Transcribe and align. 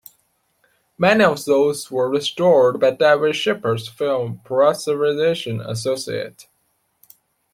Many 0.97 1.23
of 1.23 1.45
those 1.45 1.91
were 1.91 2.09
restored 2.09 2.79
by 2.79 2.89
David 2.89 3.35
Shepard's 3.35 3.87
Film 3.87 4.39
Preservation 4.43 5.61
Associates. 5.63 6.47